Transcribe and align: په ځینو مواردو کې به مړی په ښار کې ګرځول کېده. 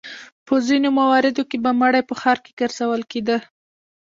په 0.47 0.55
ځینو 0.67 0.89
مواردو 0.99 1.43
کې 1.49 1.57
به 1.63 1.71
مړی 1.81 2.01
په 2.09 2.13
ښار 2.21 2.37
کې 2.43 2.51
ګرځول 2.59 3.01
کېده. 3.11 3.37